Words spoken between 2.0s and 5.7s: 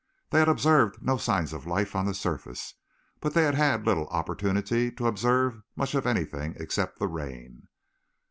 the surface, but then they had had little opportunity to observe